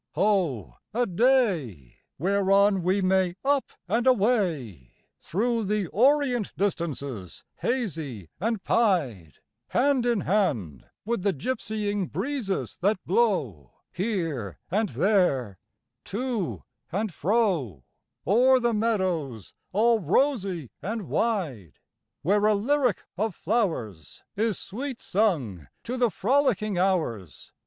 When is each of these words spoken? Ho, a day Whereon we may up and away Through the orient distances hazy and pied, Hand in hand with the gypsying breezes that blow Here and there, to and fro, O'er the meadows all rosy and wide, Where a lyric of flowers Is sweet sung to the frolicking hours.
Ho, 0.15 0.77
a 0.95 1.05
day 1.05 1.97
Whereon 2.17 2.81
we 2.81 3.01
may 3.03 3.35
up 3.45 3.65
and 3.87 4.07
away 4.07 4.93
Through 5.19 5.65
the 5.65 5.89
orient 5.89 6.53
distances 6.57 7.43
hazy 7.57 8.27
and 8.39 8.63
pied, 8.63 9.33
Hand 9.67 10.07
in 10.07 10.21
hand 10.21 10.85
with 11.05 11.21
the 11.21 11.33
gypsying 11.33 12.11
breezes 12.11 12.79
that 12.81 12.97
blow 13.05 13.73
Here 13.91 14.57
and 14.71 14.89
there, 14.89 15.59
to 16.05 16.63
and 16.91 17.13
fro, 17.13 17.83
O'er 18.25 18.59
the 18.59 18.73
meadows 18.73 19.53
all 19.71 19.99
rosy 19.99 20.71
and 20.81 21.09
wide, 21.09 21.73
Where 22.23 22.47
a 22.47 22.55
lyric 22.55 23.03
of 23.17 23.35
flowers 23.35 24.23
Is 24.35 24.57
sweet 24.57 24.99
sung 24.99 25.67
to 25.83 25.95
the 25.95 26.09
frolicking 26.09 26.79
hours. 26.79 27.53